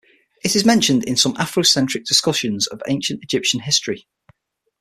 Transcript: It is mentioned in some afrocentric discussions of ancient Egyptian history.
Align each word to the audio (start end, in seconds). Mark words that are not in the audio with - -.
It 0.43 0.55
is 0.55 0.65
mentioned 0.65 1.03
in 1.03 1.15
some 1.15 1.35
afrocentric 1.35 2.05
discussions 2.07 2.65
of 2.65 2.81
ancient 2.87 3.21
Egyptian 3.21 3.59
history. 3.59 4.07